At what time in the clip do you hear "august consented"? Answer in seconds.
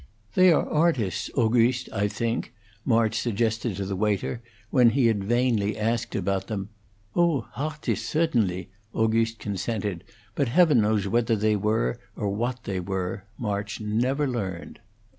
8.93-10.03